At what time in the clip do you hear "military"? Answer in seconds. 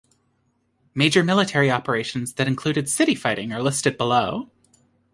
1.23-1.69